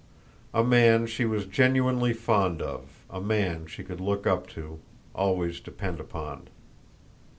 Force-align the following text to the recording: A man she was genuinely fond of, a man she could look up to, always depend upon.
A 0.51 0.63
man 0.63 1.05
she 1.05 1.25
was 1.25 1.45
genuinely 1.45 2.11
fond 2.11 2.59
of, 2.59 3.03
a 3.11 3.21
man 3.21 3.67
she 3.67 3.83
could 3.83 4.01
look 4.01 4.25
up 4.25 4.47
to, 4.47 4.79
always 5.13 5.59
depend 5.59 5.99
upon. 5.99 6.47